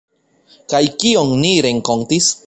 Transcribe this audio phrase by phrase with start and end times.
[0.71, 2.31] Kaj kion ni renkontis?